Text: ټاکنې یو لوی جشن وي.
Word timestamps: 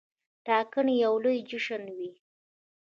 ټاکنې 0.45 0.93
یو 1.05 1.13
لوی 1.23 1.39
جشن 1.49 1.83
وي. 1.95 2.09